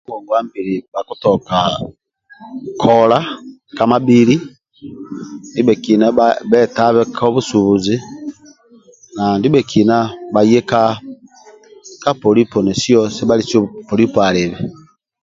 [0.03, 1.57] ka ngonguwa mbili bhakutoka
[2.81, 3.17] kola
[3.77, 4.35] ka mabhili,
[5.51, 7.95] ndibhekina bha bhetabe ko busubuzi
[9.15, 9.97] na ndibhekina
[10.33, 10.83] bhaye ka
[12.03, 13.59] ka polipo nesiyo sebhalisiyo
[13.89, 14.57] polipo alibe.